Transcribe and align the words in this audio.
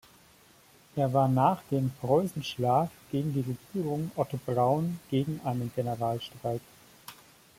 Er 0.95 1.13
war 1.13 1.27
nach 1.27 1.61
dem 1.69 1.91
Preußenschlag 2.01 2.89
gegen 3.11 3.33
die 3.35 3.45
Regierung 3.77 4.09
Otto 4.15 4.39
Braun 4.47 4.99
gegen 5.11 5.39
einen 5.43 5.71
Generalstreik. 5.75 6.61